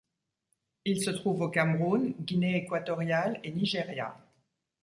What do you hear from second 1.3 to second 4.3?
au Cameroun, Guinée équatoriale et Nigeria.